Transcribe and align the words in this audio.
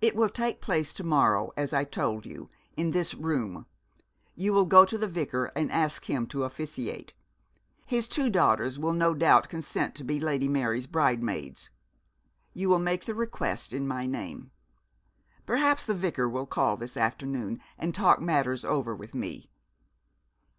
'It 0.00 0.16
will 0.16 0.30
take 0.30 0.62
place 0.62 0.90
to 0.90 1.04
morrow, 1.04 1.52
as 1.54 1.74
I 1.74 1.84
told 1.84 2.24
you, 2.24 2.48
in 2.78 2.92
this 2.92 3.12
room. 3.12 3.66
You 4.34 4.54
will 4.54 4.64
go 4.64 4.86
to 4.86 4.96
the 4.96 5.06
Vicar 5.06 5.52
and 5.54 5.70
ask 5.70 6.06
him 6.06 6.26
to 6.28 6.44
officiate. 6.44 7.12
His 7.84 8.08
two 8.08 8.30
daughters 8.30 8.78
will 8.78 8.94
no 8.94 9.12
doubt 9.12 9.50
consent 9.50 9.94
to 9.96 10.02
be 10.02 10.18
Lady 10.18 10.48
Mary's 10.48 10.86
bridesmaids. 10.86 11.68
You 12.54 12.70
will 12.70 12.78
make 12.78 13.04
the 13.04 13.14
request 13.14 13.74
in 13.74 13.86
my 13.86 14.06
name. 14.06 14.50
Perhaps 15.44 15.84
the 15.84 15.92
Vicar 15.92 16.26
will 16.26 16.46
call 16.46 16.78
this 16.78 16.96
afternoon 16.96 17.60
and 17.76 17.94
talk 17.94 18.18
matters 18.22 18.64
over 18.64 18.96
with 18.96 19.14
me. 19.14 19.50